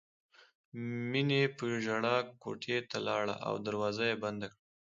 [1.11, 4.61] مینې په ژړا کوټې ته لاړه او دروازه یې بنده کړه